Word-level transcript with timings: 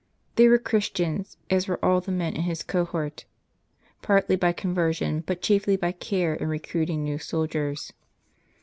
They 0.35 0.47
were 0.47 0.57
Christians, 0.57 1.37
as 1.51 1.67
were 1.67 1.77
all 1.85 2.01
the 2.01 2.11
men 2.11 2.33
in 2.35 2.41
his 2.41 2.63
cohort; 2.63 3.25
i^artly 4.01 4.39
by 4.39 4.51
conversion, 4.51 5.23
but 5.27 5.43
chiefly 5.43 5.75
by 5.75 5.91
care 5.91 6.33
in 6.33 6.47
recruiting 6.49 7.03
new 7.03 7.19
soldiers. 7.19 7.93